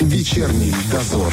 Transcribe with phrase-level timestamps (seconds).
[0.00, 1.32] Вечерний дозор.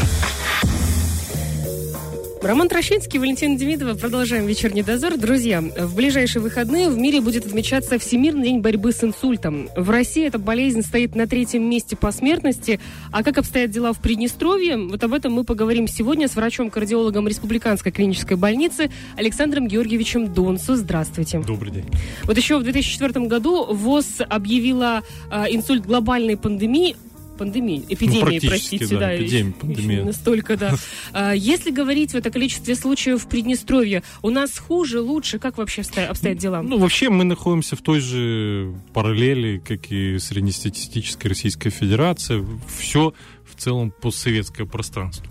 [2.41, 3.93] Роман Трощинский, Валентина Демидова.
[3.95, 5.17] Продолжаем вечерний дозор.
[5.17, 9.67] Друзья, в ближайшие выходные в мире будет отмечаться Всемирный день борьбы с инсультом.
[9.75, 12.79] В России эта болезнь стоит на третьем месте по смертности.
[13.11, 14.77] А как обстоят дела в Приднестровье?
[14.77, 20.75] Вот об этом мы поговорим сегодня с врачом-кардиологом Республиканской клинической больницы Александром Георгиевичем Донсу.
[20.75, 21.39] Здравствуйте.
[21.39, 21.85] Добрый день.
[22.23, 25.01] Вот еще в 2004 году ВОЗ объявила
[25.31, 26.95] э, инсульт глобальной пандемии
[27.37, 30.03] пандемии, эпидемии, ну, простите, да, да, эпидемия, пандемия.
[30.03, 30.75] настолько, да.
[31.13, 35.81] А, если говорить вот о количестве случаев в Приднестровье, у нас хуже, лучше, как вообще
[35.81, 36.61] обстоят дела?
[36.61, 42.43] Ну, вообще мы находимся в той же параллели, как и среднестатистическая Российская Федерация.
[42.77, 43.13] Все
[43.45, 45.25] в целом постсоветское пространство.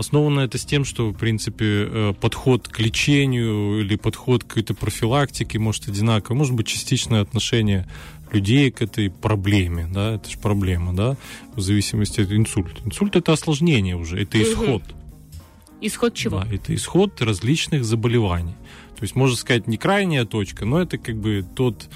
[0.00, 4.72] Основано это с тем, что, в принципе, э, подход к лечению или подход к какой-то
[4.72, 7.86] профилактике может одинаковый, может быть частичное отношение
[8.32, 11.16] людей к этой проблеме, да, это же проблема, да,
[11.54, 12.80] в зависимости от инсульта.
[12.84, 14.82] Инсульт это осложнение уже, это исход.
[15.80, 16.40] Исход чего?
[16.40, 18.54] Да, это исход различных заболеваний.
[18.96, 21.88] То есть, можно сказать, не крайняя точка, но это как бы тот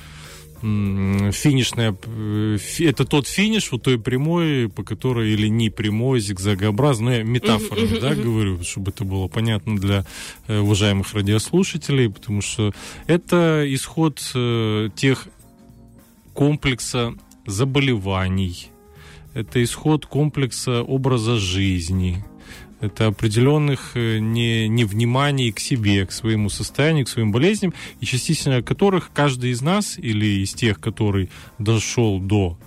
[0.65, 7.11] финишная, э, это тот финиш вот той прямой, по которой или не прямой, зигзагообразный, ну,
[7.19, 10.07] я метафорами, да, говорю, чтобы это было понятно для
[10.47, 12.73] э, уважаемых радиослушателей, потому что
[13.07, 15.29] это исход э, тех
[16.35, 17.15] комплекса
[17.47, 18.69] заболеваний,
[19.33, 22.25] это исход комплекса образа жизни,
[22.81, 28.63] это определенных э, не, невниманий к себе, к своему состоянию, к своим болезням, и частично
[28.63, 32.59] которых каждый из нас или из тех, который дошел до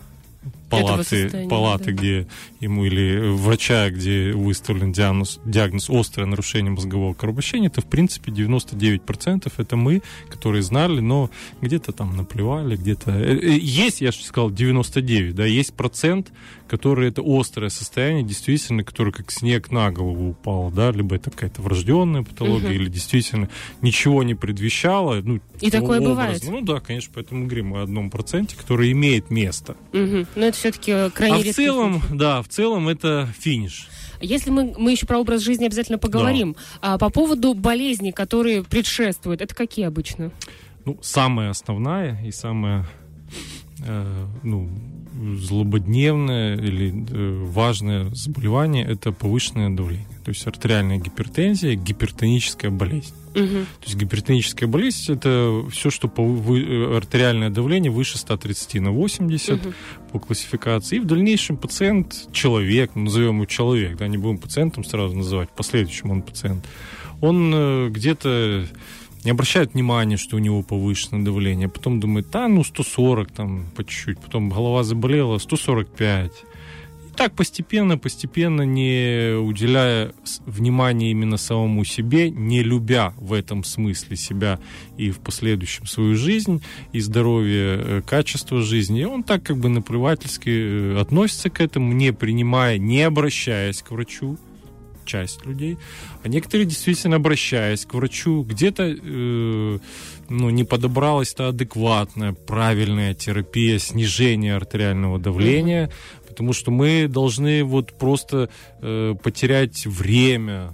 [0.69, 1.91] палаты, палаты да.
[1.91, 2.27] где
[2.59, 9.51] ему или врача, где выставлен диагноз, диагноз острое нарушение мозгового кровообращения, это в принципе 99%
[9.57, 11.29] это мы, которые знали, но
[11.61, 13.11] где-то там наплевали, где-то...
[13.11, 16.31] Э, э, есть, я же сказал, 99, да, есть процент,
[16.67, 21.61] который это острое состояние, действительно, который как снег на голову упал, да, либо это какая-то
[21.61, 22.75] врожденная патология, угу.
[22.75, 23.49] или действительно
[23.81, 25.21] ничего не предвещало.
[25.21, 26.09] Ну, И такое образ.
[26.09, 26.43] бывает?
[26.47, 29.75] Ну да, конечно, поэтому мы говорим о одном проценте, который имеет место.
[29.93, 30.27] Угу.
[30.35, 32.17] Но это все-таки крайне А в целом, случай.
[32.17, 33.87] да, в целом это финиш.
[34.19, 36.55] Если мы, мы еще про образ жизни обязательно поговорим.
[36.81, 36.93] Да.
[36.93, 40.31] А, по поводу болезней, которые предшествуют, это какие обычно?
[40.85, 42.87] Ну, самая основная и самая
[43.85, 44.69] э, ну,
[45.39, 50.07] злободневное или э, важное заболевание– это повышенное давление.
[50.23, 53.13] То есть артериальная гипертензия, гипертоническая болезнь.
[53.31, 53.45] Угу.
[53.45, 59.53] То есть гипертоническая болезнь– это все, что по, вы, артериальное давление выше 130 на 80
[59.53, 59.73] угу.
[60.11, 60.97] по классификации.
[60.97, 65.53] И в дальнейшем пациент, человек, назовем его человек, да, не будем пациентом сразу называть, в
[65.53, 66.65] последующем он пациент,
[67.21, 68.67] он э, где-то
[69.27, 71.67] не обращает внимания, что у него повышенное давление.
[71.67, 74.19] Потом думает, да, ну 140 там по чуть-чуть.
[74.19, 76.31] Потом голова заболела, 145.
[76.31, 80.13] И так постепенно, постепенно, не уделяя
[80.45, 84.61] внимания именно самому себе, не любя в этом смысле себя
[84.95, 90.49] и в последующем свою жизнь, и здоровье, э, качество жизни, он так как бы наплевательски
[90.49, 94.37] э, относится к этому, не принимая, не обращаясь к врачу,
[95.07, 95.77] часть людей,
[96.23, 99.79] а некоторые действительно обращаясь к врачу, где-то э,
[100.29, 106.27] ну, не подобралась-то адекватная, правильная терапия снижения артериального давления, mm-hmm.
[106.27, 108.49] потому что мы должны вот просто
[108.81, 110.73] э, потерять время,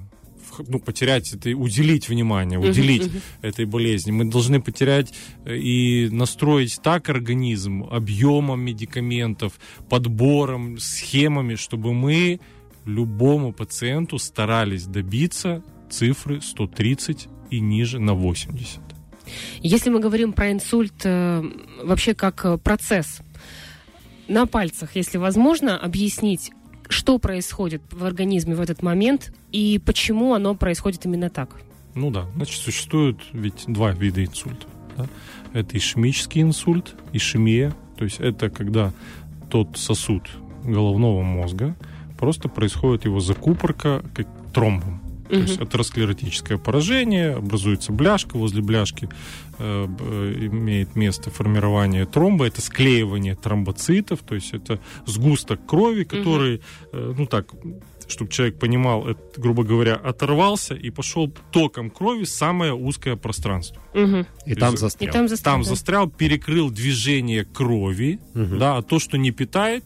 [0.67, 3.47] ну, потерять это, уделить внимание, уделить uh-huh, uh-huh.
[3.47, 4.11] этой болезни.
[4.11, 5.13] Мы должны потерять
[5.45, 9.53] э, и настроить так организм объемом медикаментов,
[9.89, 12.39] подбором, схемами, чтобы мы
[12.85, 18.79] любому пациенту старались добиться цифры 130 и ниже на 80.
[19.61, 21.43] Если мы говорим про инсульт э,
[21.83, 23.21] вообще как э, процесс,
[24.27, 26.51] на пальцах, если возможно, объяснить,
[26.89, 31.61] что происходит в организме в этот момент и почему оно происходит именно так?
[31.95, 34.67] Ну да, значит, существует ведь два вида инсульта.
[34.97, 35.07] Да?
[35.53, 38.91] Это ишемический инсульт, ишемия, то есть это когда
[39.49, 40.23] тот сосуд
[40.63, 41.75] головного мозга,
[42.23, 45.01] просто происходит его закупорка как тромбом.
[45.25, 45.29] Угу.
[45.29, 49.09] То есть атеросклеротическое поражение, образуется бляшка, возле бляшки
[49.59, 49.85] э,
[50.49, 56.63] имеет место формирование тромба, это склеивание тромбоцитов, то есть это сгусток крови, который, угу.
[56.93, 57.51] э, ну так,
[58.07, 63.81] чтобы человек понимал, это, грубо говоря, оторвался и пошел током крови в самое узкое пространство.
[63.93, 64.25] Угу.
[64.45, 65.09] И, там застрял.
[65.09, 65.53] и там застрял.
[65.55, 65.69] Там да.
[65.69, 68.55] застрял, перекрыл движение крови, угу.
[68.55, 69.83] да, а то, что не питает,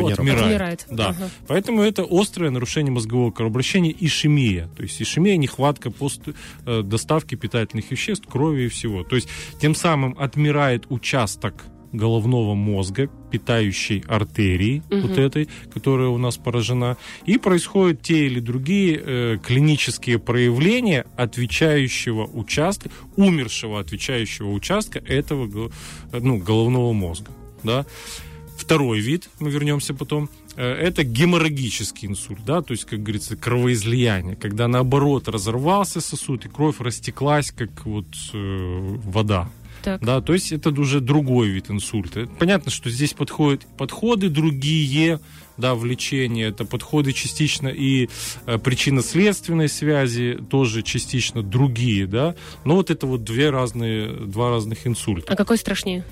[0.00, 0.42] то отмирает.
[0.44, 0.86] отмирает.
[0.90, 1.08] Да.
[1.10, 1.30] Ага.
[1.46, 4.68] Поэтому это острое нарушение мозгового кровообращения ишемия.
[4.76, 6.22] То есть ишемия, нехватка пост,
[6.66, 9.04] э, доставки питательных веществ, крови и всего.
[9.04, 9.28] То есть
[9.60, 15.00] тем самым отмирает участок головного мозга, питающей артерии, Мгм.
[15.08, 16.96] вот этой, которая у нас поражена,
[17.26, 25.70] и происходят те или другие э, клинические проявления отвечающего участка, умершего отвечающего участка этого го-
[26.12, 27.30] э, ну, головного мозга.
[27.62, 27.84] Да?
[28.62, 34.36] Второй вид, мы вернемся потом, э, это геморрагический инсульт, да, то есть, как говорится, кровоизлияние,
[34.36, 39.50] когда наоборот разорвался сосуд и кровь растеклась, как вот э, вода.
[39.82, 40.00] Так.
[40.00, 42.28] Да, то есть это уже другой вид инсульта.
[42.38, 45.18] Понятно, что здесь подходят подходы другие,
[45.56, 46.46] да, в лечении.
[46.46, 48.08] Это подходы частично и
[48.46, 52.36] э, причинно-следственной связи тоже частично другие, да.
[52.64, 55.32] Но вот это вот две разные, два разных инсульта.
[55.32, 56.04] А какой страшнее?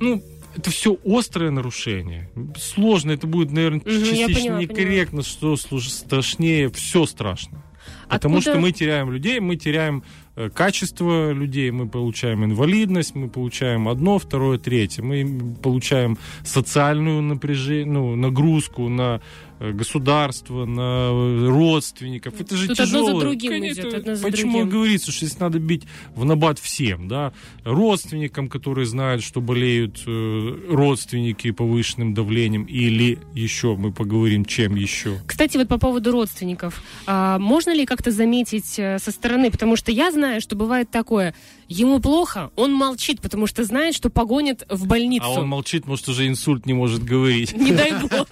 [0.00, 0.22] Ну,
[0.56, 2.30] это все острое нарушение.
[2.56, 7.62] Сложно, это будет, наверное, я частично поняла, некорректно, что служ- страшнее, все страшно.
[8.08, 10.02] Потому Откуда- что мы теряем людей, мы теряем
[10.36, 15.02] э, качество людей, мы получаем инвалидность, мы получаем одно, второе, третье.
[15.02, 19.20] Мы получаем социальную напряжение, ну, нагрузку на
[19.60, 22.40] государство, на э, родственников.
[22.40, 23.20] Это же Тут одно за тяжело.
[23.20, 24.70] другим Конечно, идет, одно за Почему другим.
[24.70, 27.32] говорится, что здесь надо бить в набат всем, да?
[27.64, 35.18] Родственникам, которые знают, что болеют э, родственники повышенным давлением, или еще мы поговорим, чем еще.
[35.26, 36.82] Кстати, вот по поводу родственников.
[37.06, 39.50] А, можно ли как-то заметить э, со стороны?
[39.50, 41.34] Потому что я знаю, что бывает такое.
[41.68, 45.26] Ему плохо, он молчит, потому что знает, что погонят в больницу.
[45.26, 47.56] А он молчит, может, уже инсульт не может говорить.
[47.56, 48.28] Не дай бог.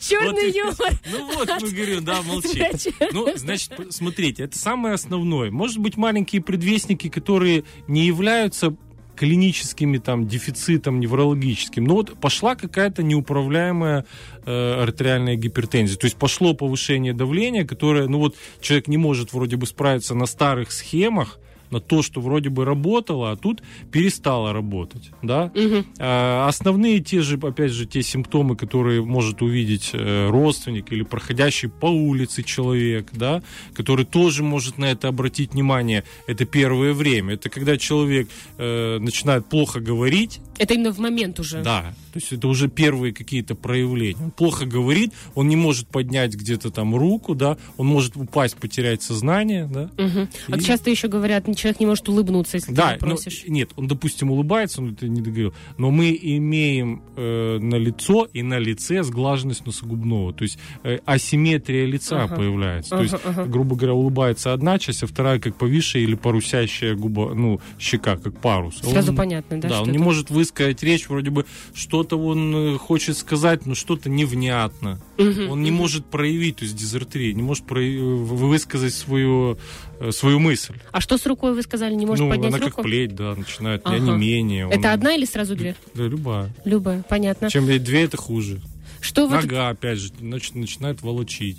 [0.00, 0.92] Черный юмор.
[1.10, 2.94] Ну вот, мы говорим, да, молчит.
[3.12, 5.50] Ну, значит, смотрите, это самое основное.
[5.50, 8.74] Может быть, маленькие предвестники, которые не являются
[9.16, 11.84] клиническими там дефицитом неврологическим.
[11.84, 14.06] Но вот пошла какая-то неуправляемая
[14.44, 15.96] э, артериальная гипертензия.
[15.96, 20.26] То есть пошло повышение давления, которое, ну вот человек не может вроде бы справиться на
[20.26, 21.38] старых схемах,
[21.80, 25.50] то, что вроде бы работало, а тут перестало работать, да?
[25.98, 31.68] А, Основные те же, опять же, те симптомы, которые может увидеть э, родственник или проходящий
[31.68, 33.42] по улице человек, да,
[33.74, 36.04] который тоже может на это обратить внимание.
[36.26, 37.34] Это первое время.
[37.34, 38.28] Это когда человек
[38.58, 41.62] э, начинает плохо говорить, Это именно в момент уже.
[41.62, 44.22] да, то есть это уже первые какие-то проявления.
[44.22, 49.02] Он плохо говорит, он не может поднять где-то там руку, да, он может упасть, потерять
[49.02, 49.90] сознание, да.
[49.96, 50.28] Мгм.
[50.50, 53.44] А И- часто еще говорят, человек не может улыбнуться, если Да, ты ну, просишь.
[53.48, 58.42] нет, он, допустим, улыбается, он это не договорил, но мы имеем э, на лицо и
[58.42, 62.36] на лице сглаженность носогубного, то есть э, асимметрия лица Ага.
[62.36, 62.90] появляется.
[62.90, 63.44] То Ага, есть, ага.
[63.44, 68.40] грубо говоря, улыбается одна часть, а вторая как повисшая или парусящая губа, ну, щека, как
[68.40, 68.78] парус.
[68.78, 69.68] Сразу он- понятно, да?
[69.68, 70.04] Да, он не это?
[70.04, 75.00] может высказать речь, вроде бы что-то он э, хочет сказать, но что-то невнятно.
[75.18, 79.58] Мгм, Он не может проявить, то есть дизартрия, не может прояв- высказать свою,
[80.00, 80.74] э, свою мысль.
[80.92, 81.94] А что с рукой вы сказали?
[81.94, 82.76] Не может ну, поднять она руку?
[82.76, 83.98] как плеть, да, начинает Ага.
[83.98, 84.68] не менее.
[84.70, 85.74] Это одна или сразу две?
[85.94, 86.54] Да, любая.
[86.64, 87.50] Любая, понятно.
[87.50, 88.60] Чем две, это хуже.
[89.00, 91.58] Что вот Нога, опять же, нач- начинает волочить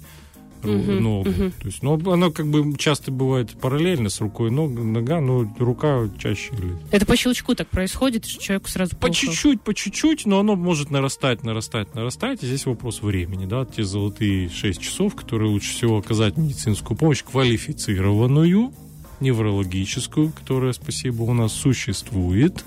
[0.63, 1.29] Мгм, ногу.
[1.29, 1.51] мгм.
[1.51, 6.09] То есть, ну, оно как бы часто бывает параллельно с рукой ног, нога, но рука
[6.17, 6.51] чаще.
[6.91, 10.91] это по щелчку так происходит, что человеку сразу По чуть-чуть, по чуть-чуть, но оно может
[10.91, 12.43] нарастать, нарастать, нарастать.
[12.43, 17.23] И здесь вопрос времени, да, те золотые 6 часов, которые лучше всего оказать медицинскую помощь,
[17.23, 18.73] квалифицированную,
[19.19, 22.65] неврологическую, которая, спасибо, у нас существует.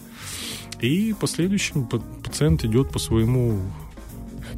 [0.80, 3.60] И па- пациент идет по своему...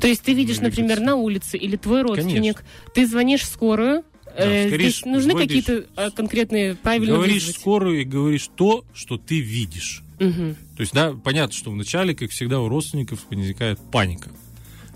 [0.00, 2.92] То есть ты видишь, например, на улице или твой родственник, Конечно.
[2.94, 4.02] ты звонишь в скорую,
[4.34, 7.56] э, скорее здесь нужны какие-то э, конкретные правильно говоришь вызвать?
[7.56, 10.02] скорую и говоришь то, что ты видишь.
[10.18, 10.54] Мгм.
[10.76, 14.30] То есть, да, понятно, что вначале, как всегда, у родственников возникает паника.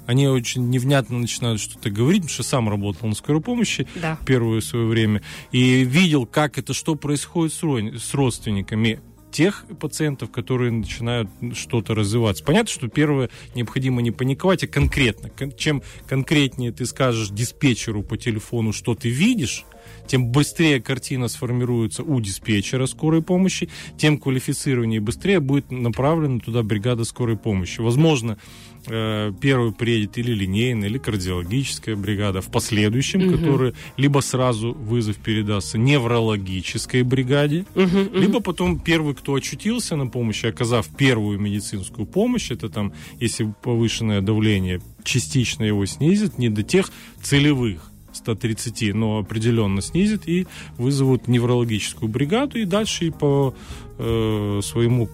[0.06, 4.18] Они очень невнятно начинают что-то говорить, потому что сам работал на скорой помощи Да.
[4.26, 9.00] первое свое время и видел, как это, что происходит с, ро- с родственниками
[9.34, 12.44] тех пациентов, которые начинают что-то развиваться.
[12.44, 15.28] Понятно, что первое необходимо не паниковать, а конкретно.
[15.28, 19.64] Кон- Чем конкретнее ты скажешь диспетчеру по телефону, что ты видишь,
[20.06, 26.62] тем быстрее картина сформируется у диспетчера скорой помощи, тем квалифицированнее и быстрее будет направлена туда
[26.62, 27.80] бригада скорой помощи.
[27.80, 28.38] Возможно,
[28.86, 33.38] э, первый приедет или линейная, или кардиологическая бригада, в последующем, Мгм.
[33.38, 38.20] которая либо сразу вызов передастся неврологической бригаде, Мгм, мгм.
[38.20, 44.20] либо потом первый, кто очутился на помощи, оказав первую медицинскую помощь, это там, если повышенное
[44.20, 46.90] давление частично его снизит, не до тех
[47.22, 50.46] целевых 130, но определенно снизит и
[50.78, 53.54] вызовут неврологическую бригаду и дальше и по
[53.98, 55.08] э, своему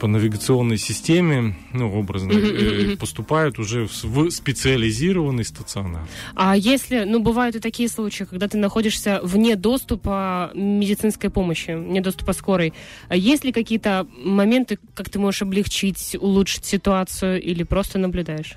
[0.00, 6.06] по навигационной системе, ну, образно, э, поступают уже в, специализированный стационар.
[6.34, 12.00] А если, ну, бывают и такие случаи, когда ты находишься вне доступа медицинской помощи, вне
[12.00, 12.72] доступа скорой,
[13.08, 18.56] а есть ли какие-то моменты, как ты можешь облегчить, улучшить ситуацию или просто наблюдаешь?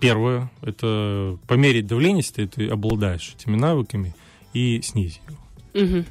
[0.00, 4.14] Первое, это померить давление, если ты обладаешь этими навыками,
[4.52, 5.86] и снизить его.
[5.86, 6.04] Угу.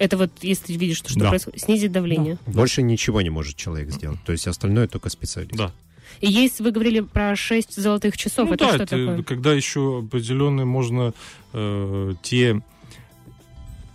[0.00, 1.28] Это вот, если ты видишь, что, что да.
[1.28, 2.38] происходит, снизить давление.
[2.46, 2.52] Да.
[2.52, 4.18] Больше ничего не может человек сделать.
[4.24, 5.54] То есть остальное только специалист.
[5.54, 5.72] Да.
[6.22, 8.48] И есть, вы говорили про 6 золотых часов.
[8.48, 9.22] Ну, это да, что это, такое?
[9.22, 11.12] когда еще определенные можно
[11.52, 12.62] э, те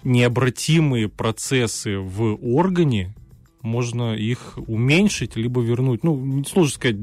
[0.03, 3.15] необратимые процессы в органе
[3.65, 6.03] можно их уменьшить, либо вернуть.
[6.03, 6.97] Ну, сложно сказать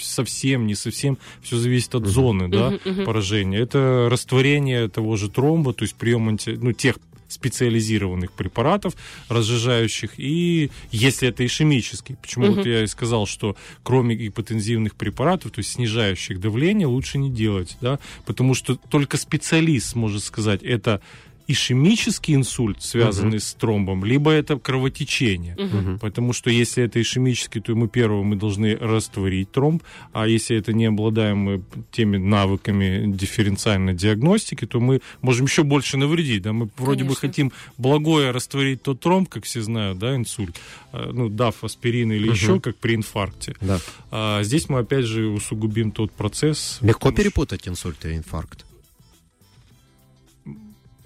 [0.00, 1.16] совсем, не совсем.
[1.42, 2.74] Все зависит от зоны да,
[3.06, 3.58] поражения.
[3.58, 6.58] Это растворение того же тромба, то есть прием анти...
[6.60, 6.98] ну, тех
[7.28, 8.94] специализированных препаратов,
[9.28, 12.16] разжижающих, и если это ишемический.
[12.16, 12.54] Почему угу.
[12.56, 17.76] вот я и сказал, что кроме гипотензивных препаратов, то есть снижающих давление, лучше не делать,
[17.80, 21.00] да, потому что только специалист может сказать, это
[21.48, 23.40] ишемический инсульт, связанный uh-huh.
[23.40, 25.56] с тромбом, либо это кровотечение.
[25.56, 25.98] Uh-huh.
[25.98, 30.74] Потому что если это ишемический, то мы первого мы должны растворить тромб, а если это
[30.74, 36.42] не обладаем мы теми навыками дифференциальной диагностики, то мы можем еще больше навредить.
[36.42, 36.52] Да?
[36.52, 37.08] Мы вроде Конечно.
[37.08, 40.60] бы хотим благое растворить тот тромб, как все знают, да, инсульт,
[40.92, 42.32] а, ну, дав аспирин или uh-huh.
[42.32, 43.56] еще, как при инфаркте.
[43.62, 43.80] Да.
[44.10, 46.78] А здесь мы опять же усугубим тот процесс.
[46.82, 48.67] Легко перепутать инсульт и инфаркт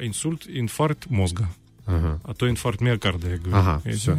[0.06, 1.48] инсульт, инфаркт мозга.
[1.84, 2.20] Ага.
[2.24, 3.56] А то инфаркт миокарда, я говорю.
[3.56, 4.16] Ага, я все.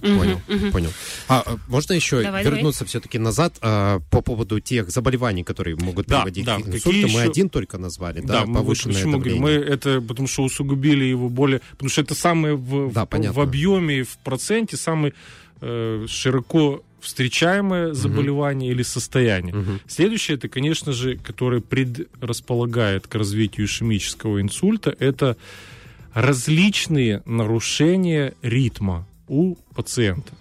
[0.00, 0.70] Понял, угу.
[0.72, 0.90] понял.
[1.28, 2.88] А, а можно еще давай, вернуться давай.
[2.88, 6.56] все-таки назад а, по поводу тех заболеваний, которые могут да, приводить да.
[6.56, 6.90] к инсульту?
[6.90, 7.20] Мы еще...
[7.20, 9.40] один только назвали, да, да повышенное почему давление.
[9.40, 13.40] Мы это потому что усугубили его более, потому что это самое в, да, в, в
[13.40, 15.14] объеме, в проценте самый
[15.60, 18.76] э, широко встречаемое заболевание угу.
[18.76, 19.54] или состояние.
[19.54, 19.70] Угу.
[19.86, 25.36] Следующее, это, конечно же, которое предрасполагает к развитию ишемического инсульта, это
[26.14, 30.32] различные нарушения ритма у пациента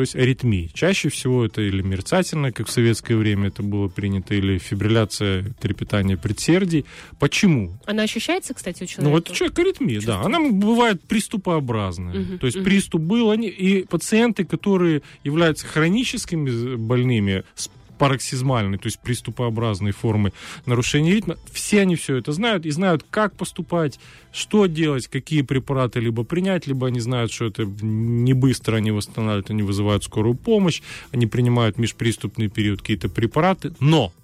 [0.00, 0.70] то есть аритмии.
[0.72, 6.16] Чаще всего это или мерцательная, как в советское время это было принято, или фибрилляция трепетания
[6.16, 6.86] предсердий.
[7.18, 7.78] Почему?
[7.84, 9.12] Она ощущается, кстати, у человека?
[9.12, 10.22] Ну, это человек аритмия, да.
[10.22, 12.18] Она бывает приступообразная.
[12.18, 12.64] Угу, то есть угу.
[12.64, 17.68] приступ был, они, и пациенты, которые являются хроническими больными, с
[18.00, 20.32] пароксизмальной, то есть приступообразной формы
[20.64, 21.36] нарушения ритма.
[21.52, 24.00] Все они все это знают и знают, как поступать,
[24.32, 29.50] что делать, какие препараты либо принять, либо они знают, что это не быстро они восстанавливают,
[29.50, 30.80] они вызывают скорую помощь,
[31.12, 33.74] они принимают межприступный период какие-то препараты.
[33.80, 34.14] Но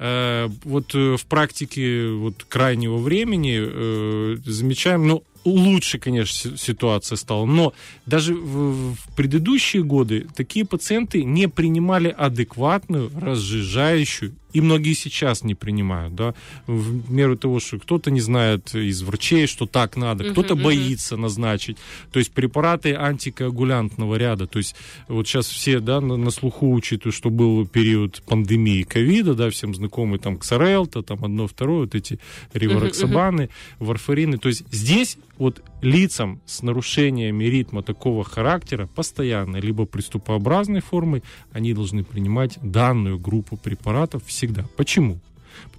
[0.00, 7.44] э, вот э, в практике вот крайнего времени э, замечаем, ну, лучше, конечно, ситуация стала.
[7.44, 7.72] Но
[8.06, 15.54] даже в, в предыдущие годы такие пациенты не принимали адекватную, разжижающую и многие сейчас не
[15.54, 16.34] принимают, да,
[16.66, 20.62] в меру того, что кто-то не знает из врачей, что так надо, uh-huh, кто-то uh-huh.
[20.62, 21.76] боится назначить.
[22.12, 24.74] То есть препараты антикоагулянтного ряда, то есть
[25.08, 29.74] вот сейчас все, да, на, на слуху учитывая, что был период пандемии ковида, да, всем
[29.74, 32.18] знакомый там Ксарелта, там одно, второе, вот эти
[32.52, 33.86] ривароксабаны, uh-huh, uh-huh.
[33.86, 34.38] варфарины.
[34.38, 41.22] То есть здесь вот лицам с нарушениями ритма такого характера постоянно, либо приступообразной формой,
[41.52, 44.64] они должны принимать данную группу препаратов всегда.
[44.76, 45.18] Почему?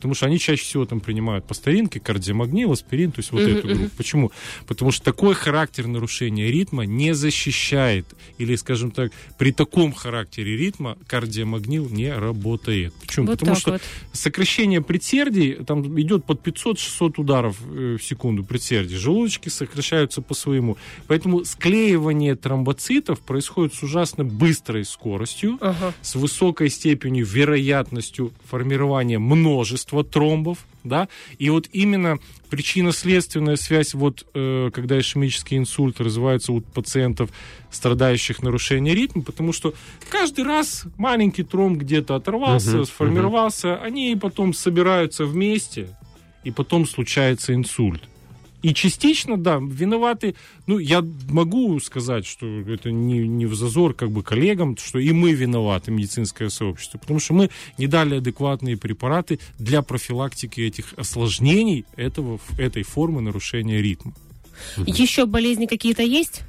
[0.01, 3.57] Потому что они чаще всего там принимают по старинке кардиомагнил, аспирин, то есть вот uh-huh,
[3.59, 3.83] эту группу.
[3.83, 3.97] Uh-huh.
[3.97, 4.31] Почему?
[4.65, 8.07] Потому что такой характер нарушения ритма не защищает,
[8.39, 12.93] или, скажем так, при таком характере ритма кардиомагнил не работает.
[12.95, 13.27] Почему?
[13.27, 13.81] Вот Потому что вот.
[14.11, 18.97] сокращение предсердий там идет под 500-600 ударов э, в секунду предсердий.
[18.97, 20.77] Желудочки сокращаются по своему.
[21.07, 25.93] Поэтому склеивание тромбоцитов происходит с ужасно быстрой скоростью, uh-huh.
[26.01, 32.17] с высокой степенью вероятностью формирования множества множество тромбов, да, и вот именно
[32.49, 37.29] причинно-следственная связь, вот э, когда ишемический инсульт развивается у пациентов,
[37.69, 39.75] страдающих нарушением ритма, потому что
[40.09, 43.83] каждый раз маленький тромб где-то оторвался, uh-huh, сформировался, uh-huh.
[43.83, 45.95] они потом собираются вместе,
[46.43, 48.01] и потом случается инсульт.
[48.61, 50.35] И частично, да, виноваты,
[50.67, 55.11] ну, я могу сказать, что это не, не в зазор как бы коллегам, что и
[55.11, 61.85] мы виноваты, медицинское сообщество, потому что мы не дали адекватные препараты для профилактики этих осложнений
[61.95, 64.13] этого, этой формы нарушения ритма.
[64.77, 66.43] Еще болезни какие-то есть?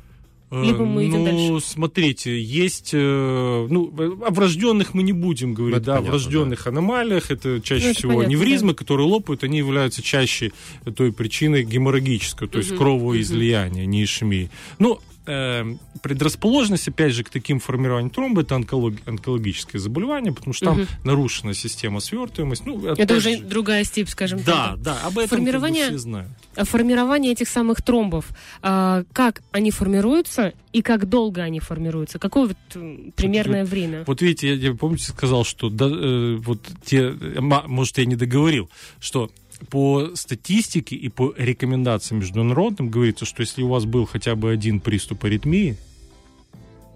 [0.52, 1.66] Либо мы идем ну, дальше.
[1.66, 3.92] смотрите, есть, э, ну,
[4.26, 6.70] о врожденных мы не будем говорить, это да, понятно, о врожденных да.
[6.70, 8.74] аномалиях, это чаще ну, это всего понятно, аневризмы, да.
[8.74, 10.52] которые лопают, они являются чаще
[10.94, 13.90] той причиной геморрагической, то есть кровоизлияния, угу.
[13.90, 14.50] не ишемии.
[14.78, 20.66] Ну, э, предрасположенность, опять же, к таким формированиям тромба это онколог, онкологическое заболевание, потому что
[20.66, 20.88] там угу.
[21.04, 22.64] нарушена система свертываемости.
[22.66, 23.44] Ну, это уже же...
[23.44, 24.80] другая степь, скажем да, так.
[24.82, 26.30] Да, да, об этом формирование, все знают.
[26.56, 28.26] Формирование этих самых тромбов,
[28.62, 32.18] э, как они формируются и как долго они формируются?
[32.18, 34.04] Какое вот примерное вот, время?
[34.06, 37.10] Вот видите, я, я помните, сказал, что да, э, вот те,
[37.40, 39.30] может, я не договорил, что
[39.70, 44.80] по статистике и по рекомендациям международным говорится, что если у вас был хотя бы один
[44.80, 45.76] приступ аритмии,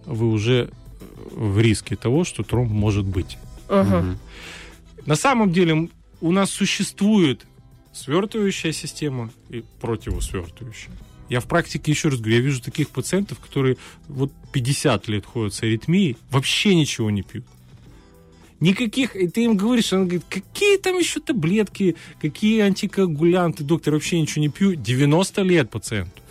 [0.04, 0.70] вы уже
[1.30, 3.38] в риске того, что тромб может быть.
[3.68, 3.98] Ага.
[3.98, 5.06] Угу.
[5.06, 5.88] На самом деле
[6.20, 7.46] у нас существует
[7.92, 10.92] свертывающая система и противосвертывающая.
[11.28, 13.76] Я в практике, еще раз говорю, я вижу таких пациентов, которые
[14.08, 17.44] вот 50 лет ходят с аритмией, вообще ничего не пьют.
[18.60, 24.20] Никаких, и ты им говоришь, она говорит, какие там еще таблетки, какие антикоагулянты, доктор, вообще
[24.20, 24.74] ничего не пью.
[24.74, 26.22] 90 лет пациенту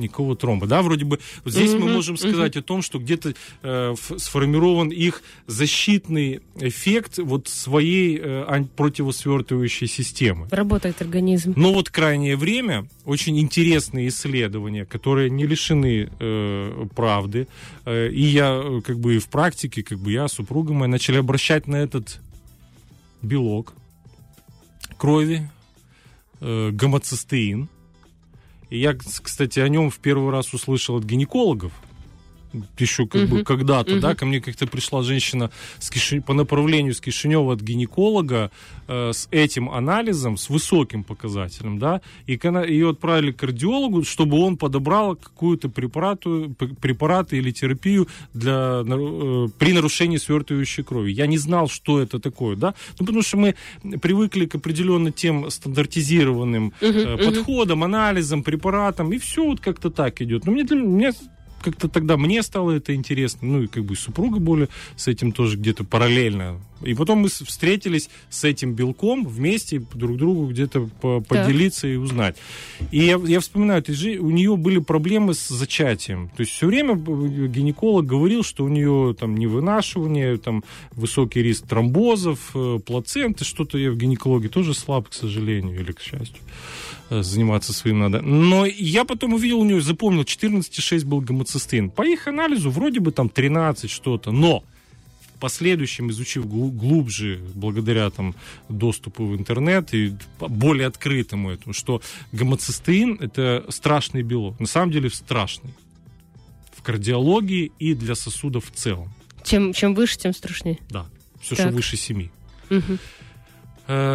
[0.00, 0.66] никакого тромба.
[0.66, 2.60] Да, вроде бы вот здесь mm-hmm, мы можем сказать mm-hmm.
[2.60, 10.48] о том, что где-то э, сформирован их защитный эффект вот своей э, противосвертывающей системы.
[10.50, 11.54] Работает организм.
[11.56, 17.48] Но вот крайнее время очень интересные исследования, которые не лишены э, правды.
[17.84, 21.66] Э, и я э, как бы в практике, как бы я, супруга моя, начали обращать
[21.66, 22.20] на этот
[23.22, 23.74] белок
[24.96, 25.50] крови,
[26.40, 27.68] э, гомоцистеин,
[28.76, 31.72] я, кстати, о нем в первый раз услышал от гинекологов
[32.78, 33.36] еще как угу.
[33.36, 34.00] бы когда-то, угу.
[34.00, 36.20] да, ко мне как-то пришла женщина с Киши...
[36.20, 38.50] по направлению с Кишинева от гинеколога
[38.88, 44.38] э, с этим анализом, с высоким показателем, да, и когда ее отправили к кардиологу, чтобы
[44.38, 51.12] он подобрал какую-то препарату, препараты или терапию для, э, при нарушении свертывающей крови.
[51.12, 53.54] Я не знал, что это такое, да, ну, потому что мы
[54.00, 60.20] привыкли к определенно тем стандартизированным угу, э, подходам, анализам, препаратам, и все вот как-то так
[60.22, 60.46] идет.
[60.46, 61.12] Но мне, для, мне
[61.62, 65.56] как-то тогда мне стало это интересно, ну и как бы супруга более с этим тоже
[65.56, 66.60] где-то параллельно.
[66.82, 72.36] И потом мы встретились с этим белком вместе друг другу где-то по поделиться и узнать.
[72.90, 73.84] И я, я вспоминаю,
[74.20, 76.30] у нее были проблемы с зачатием.
[76.36, 82.50] То есть все время гинеколог говорил, что у нее там невынашивание, там высокий риск тромбозов,
[82.54, 86.40] э, плаценты, что-то я в гинекологии тоже слаб, к сожалению, или к счастью.
[87.10, 88.20] Э, заниматься своим надо.
[88.22, 91.90] Но я потом увидел у нее, запомнил, 14,6 был гомоцистеин.
[91.90, 94.62] По их анализу вроде бы там 13 что-то, но
[95.40, 98.34] последующем, изучив глубже, благодаря там
[98.68, 102.00] доступу в интернет и более открытому этому, что
[102.32, 104.60] гомоцистеин это страшный белок.
[104.60, 105.74] На самом деле страшный.
[106.76, 109.12] В кардиологии и для сосудов в целом.
[109.44, 110.78] Чем, чем выше, тем страшнее.
[110.90, 111.06] Да.
[111.40, 111.66] Все, так.
[111.66, 112.28] что выше 7.
[112.70, 112.98] Угу.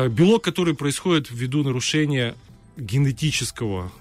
[0.09, 2.35] Белок, который происходит ввиду нарушения
[2.77, 3.91] генетического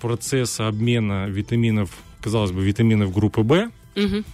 [0.00, 3.70] процесса обмена витаминов, казалось бы, витаминов группы В.
[3.96, 4.24] Угу.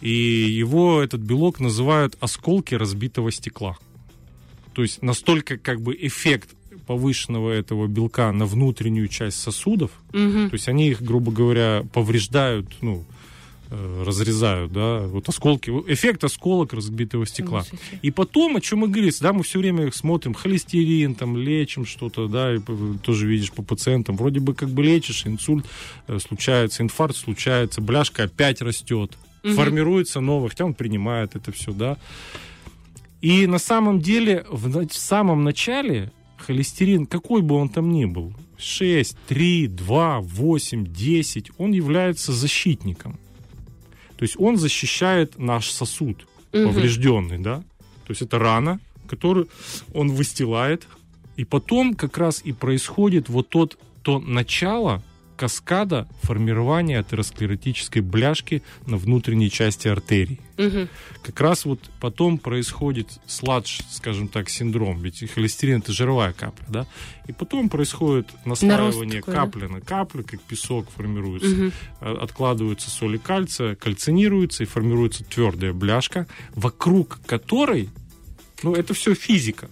[0.00, 3.76] И его, этот белок, называют осколки разбитого стекла.
[4.72, 6.50] То есть настолько как бы эффект
[6.86, 10.48] повышенного этого белка на внутреннюю часть сосудов, угу.
[10.48, 13.04] то есть они их, грубо говоря, повреждают, ну,
[13.72, 17.64] Э, разрезают, да, вот осколки, эффект осколок разбитого стекла.
[18.02, 22.26] И потом, о чем мы говорим, да, мы все время смотрим холестерин, там, лечим что-то,
[22.26, 22.58] да, и
[23.04, 25.64] тоже видишь по пациентам, вроде бы как бы лечишь, инсульт
[26.08, 29.52] э, случается, инфаркт случается, бляшка опять растет, угу.
[29.54, 31.96] формируется новый, хотя он принимает это все, да.
[33.20, 38.34] И на самом деле, в, в самом начале холестерин, какой бы он там ни был,
[38.56, 43.18] 6, 3, 2, 8, 10, он является защитником.
[44.16, 46.64] То есть он защищает наш сосуд угу.
[46.66, 47.62] поврежденный, да.
[48.06, 49.48] То есть это рана, которую
[49.94, 50.86] он выстилает,
[51.36, 55.02] и потом как раз и происходит вот тот то начало
[55.40, 60.38] каскада формирования атеросклеротической бляшки на внутренней части артерий.
[60.58, 60.88] Угу.
[61.22, 66.86] Как раз вот потом происходит сладж, скажем так, синдром, ведь холестерин это жировая капля, да,
[67.26, 69.68] и потом происходит наслаивание такой, капли да?
[69.68, 71.72] на каплю, как песок формируется, угу.
[72.22, 77.88] откладываются соли кальция, кальцинируются и формируется твердая бляшка, вокруг которой,
[78.62, 79.70] ну это все физика,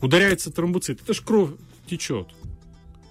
[0.00, 1.50] ударяется тромбоцит, это же кровь
[1.90, 2.28] течет.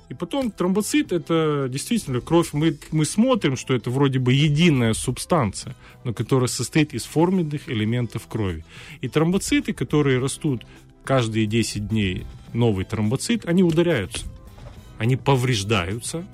[0.09, 2.53] И потом тромбоцит это действительно кровь.
[2.53, 8.27] Мы, мы смотрим, что это вроде бы единая субстанция, но которая состоит из форменных элементов
[8.27, 8.63] крови.
[9.01, 10.65] И тромбоциты, которые растут
[11.03, 14.25] каждые 10 дней, новый тромбоцит, они ударяются.
[14.97, 16.25] Они повреждаются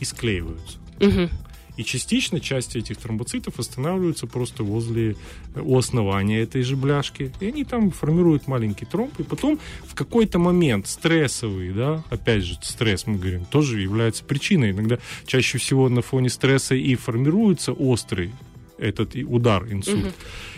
[0.00, 0.78] и склеиваются.
[1.00, 1.28] Угу.
[1.76, 5.16] И частично часть этих тромбоцитов останавливаются просто возле
[5.54, 7.32] э, у основания этой же бляшки.
[7.40, 9.18] И они там формируют маленький тромб.
[9.18, 14.70] И потом в какой-то момент стрессовый, да, опять же, стресс, мы говорим, тоже является причиной.
[14.70, 18.32] Иногда чаще всего на фоне стресса и формируется острый
[18.78, 20.06] этот удар, инсульт.
[20.06, 20.14] Угу.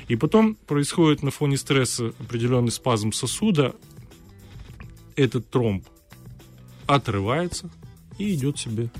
[0.08, 3.74] И потом происходит на фоне стресса определенный спазм сосуда,
[5.16, 5.86] этот тромб
[6.86, 7.70] отрывается
[8.18, 8.90] и идет себе,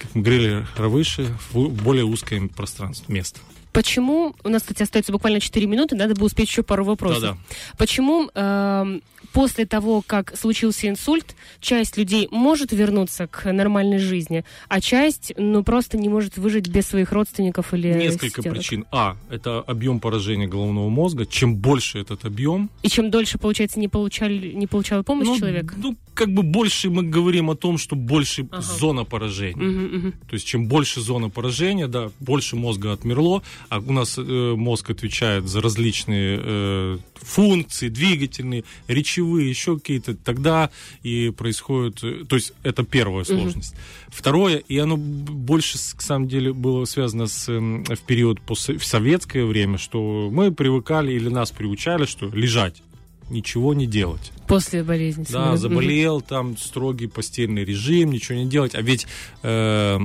[0.00, 3.40] как мы говорили, выше, в более узкое пространство, место.
[3.72, 7.22] Почему, у нас, кстати, остается буквально 4 минуты, надо бы успеть еще пару вопросов.
[7.22, 7.38] Да-да.
[7.78, 9.00] Почему э,
[9.32, 15.62] после того, как случился инсульт, часть людей может вернуться к нормальной жизни, а часть, ну,
[15.62, 18.58] просто не может выжить без своих родственников или Несколько стенок.
[18.58, 18.86] причин.
[18.90, 21.26] А, это объем поражения головного мозга.
[21.26, 22.70] Чем больше этот объем...
[22.82, 25.74] И чем дольше, получается, не, получали, не получал помощь ну, человек?
[25.76, 28.62] Ну, как бы больше мы говорим о том, что больше ага.
[28.62, 29.66] зона поражения.
[29.66, 30.12] Угу, угу.
[30.28, 34.90] То есть, чем больше зона поражения, да, больше мозга отмерло, а у нас э, мозг
[34.90, 40.70] отвечает за различные э, функции, двигательные, речевые, еще какие-то, тогда
[41.02, 42.02] и происходит...
[42.02, 43.72] Э, то есть это первая сложность.
[43.72, 43.80] Угу.
[44.08, 49.44] Второе, и оно больше, к самом деле, было связано с, в период после, в советское
[49.44, 52.82] время, что мы привыкали или нас приучали, что лежать
[53.30, 54.32] ничего не делать.
[54.46, 55.24] После болезни.
[55.30, 58.74] Да, заболел, там строгий постельный режим, ничего не делать.
[58.74, 59.06] А ведь
[59.42, 59.98] э,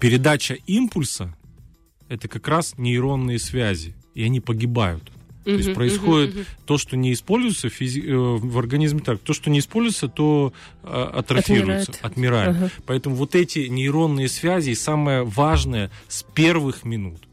[0.00, 1.34] передача импульса
[2.08, 5.10] это как раз нейронные связи, и они погибают.
[5.46, 6.64] То есть происходит uh-huh, uh-huh.
[6.64, 10.88] то, что не используется физи- э, в организме так, то, что не используется, то э,
[10.88, 12.50] атрофируется, отмирает.
[12.50, 12.56] отмирает.
[12.56, 12.82] Uh-huh.
[12.84, 17.28] Поэтому вот эти нейронные связи, самое важное с первых минут.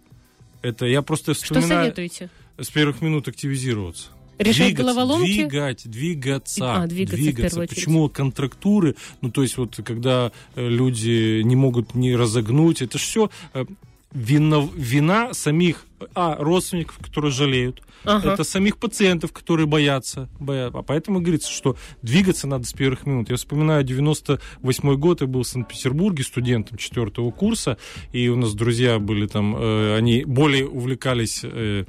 [0.61, 1.65] Это я просто вспоминаю.
[1.65, 2.29] Что советуете?
[2.59, 4.09] С первых минут активизироваться.
[4.37, 5.25] Решать двигаться, головоломки?
[5.25, 6.75] Двигать, двигаться.
[6.75, 7.59] А, двигаться, двигаться.
[7.61, 8.95] Почему контрактуры?
[9.21, 13.29] Ну, то есть, вот когда э, люди не могут не разогнуть, это же все
[14.13, 18.33] вина, вина самих а, родственников, которые жалеют, ага.
[18.33, 20.77] это самих пациентов, которые боятся, боятся.
[20.77, 23.29] А поэтому говорится, что двигаться надо с первых минут.
[23.29, 27.77] Я вспоминаю 98 год, я был в Санкт-Петербурге студентом четвертого курса,
[28.11, 31.85] и у нас друзья были там, э, они более увлекались э,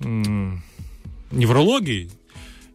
[0.00, 0.04] э,
[1.30, 2.10] неврологией,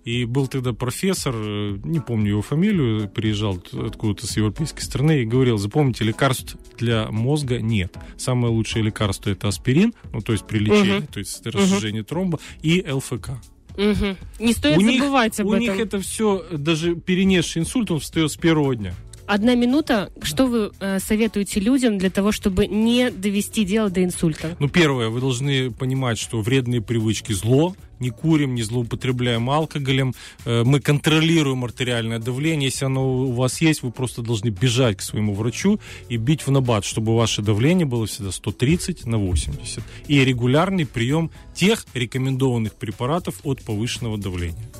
[0.10, 5.26] и был тогда профессор, э, не помню его фамилию, приезжал откуда-то с европейской страны и
[5.26, 7.95] говорил, запомните, лекарств для мозга нет.
[8.17, 11.08] Самое лучшее лекарство это аспирин, ну то есть при лечении, угу.
[11.13, 12.10] то есть расширение угу.
[12.10, 13.30] тромба, и ЛФК.
[13.78, 14.17] Угу.
[14.39, 15.69] Не стоит у забывать них, об у этом.
[15.69, 18.95] У них это все, даже перенесший инсульт, он встает с первого дня.
[19.30, 20.12] Одна минута.
[20.24, 24.58] Что вы э, советуете людям для того, чтобы не довести дело до инсульта?
[24.58, 30.15] Ну, первое, вы должны понимать, что вредные привычки зло, не курим, не злоупотребляем алкоголем,
[30.46, 32.70] э, мы контролируем артериальное давление.
[32.70, 36.50] Если оно у вас есть, вы просто должны бежать к своему врачу и бить в
[36.50, 39.84] набат, чтобы ваше давление было всегда 130 на 80.
[40.08, 44.72] И регулярный прием тех рекомендованных препаратов от повышенного давления.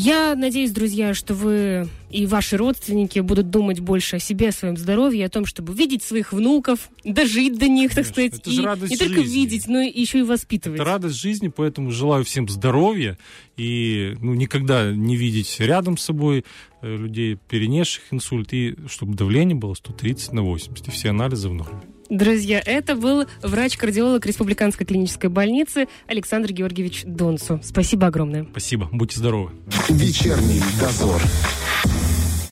[0.00, 4.76] Я надеюсь, друзья, что вы и ваши родственники будут думать больше о себе, о своем
[4.76, 8.50] здоровье, о том, чтобы видеть своих внуков, дожить до них, Конечно, так сказать, это
[8.86, 10.78] и не только видеть, но еще и воспитывать.
[10.78, 13.18] Это радость жизни, поэтому желаю всем здоровья
[13.56, 16.44] и ну, никогда не видеть рядом с собой
[16.80, 21.54] э, людей, перенесших инсульт, и чтобы давление было 130 на 80, и все анализы в
[21.54, 21.82] норме.
[22.08, 27.60] Друзья, это был врач-кардиолог Республиканской клинической больницы Александр Георгиевич Донцу.
[27.62, 28.46] Спасибо огромное.
[28.50, 28.88] Спасибо.
[28.90, 29.50] Будьте здоровы.
[29.88, 31.20] Вечерний дозор.